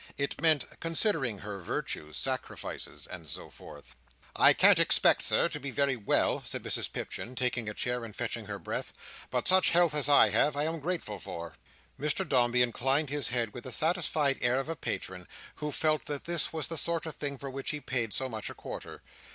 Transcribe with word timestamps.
It 0.17 0.41
meant, 0.41 0.65
considering 0.79 1.37
her 1.37 1.59
virtues, 1.59 2.17
sacrifices, 2.17 3.05
and 3.05 3.27
so 3.27 3.51
forth. 3.51 3.95
"I 4.35 4.51
can't 4.51 4.79
expect, 4.79 5.21
Sir, 5.21 5.47
to 5.49 5.59
be 5.59 5.69
very 5.69 5.95
well," 5.95 6.41
said 6.43 6.63
Mrs 6.63 6.91
Pipchin, 6.91 7.35
taking 7.35 7.69
a 7.69 7.75
chair 7.75 8.03
and 8.03 8.15
fetching 8.15 8.45
her 8.45 8.57
breath; 8.57 8.93
"but 9.29 9.47
such 9.47 9.69
health 9.69 9.93
as 9.93 10.09
I 10.09 10.29
have, 10.31 10.55
I 10.55 10.63
am 10.63 10.79
grateful 10.79 11.19
for." 11.19 11.53
Mr 11.99 12.27
Dombey 12.27 12.63
inclined 12.63 13.11
his 13.11 13.27
head 13.29 13.53
with 13.53 13.63
the 13.63 13.71
satisfied 13.71 14.39
air 14.41 14.55
of 14.57 14.69
a 14.69 14.75
patron, 14.75 15.27
who 15.57 15.71
felt 15.71 16.05
that 16.05 16.23
this 16.23 16.51
was 16.51 16.67
the 16.67 16.77
sort 16.77 17.05
of 17.05 17.13
thing 17.15 17.37
for 17.37 17.51
which 17.51 17.69
he 17.69 17.79
paid 17.79 18.11
so 18.11 18.27
much 18.27 18.49
a 18.49 18.55
quarter. 18.55 19.03